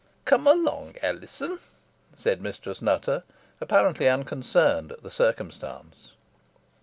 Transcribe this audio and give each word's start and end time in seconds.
"Come 0.25 0.47
along, 0.47 0.95
Alizon," 1.03 1.59
said 2.15 2.41
Mistress 2.41 2.81
Nutter, 2.81 3.21
apparently 3.59 4.09
unconcerned 4.09 4.91
at 4.91 5.03
the 5.03 5.11
circumstance. 5.11 6.13